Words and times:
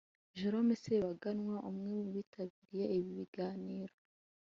Gillaume 0.35 0.73
Sebaganwa 0.83 1.57
umwe 1.69 1.89
mu 2.03 2.09
bitabiriye 2.15 2.83
ibi 2.97 3.11
biganiro 3.19 3.93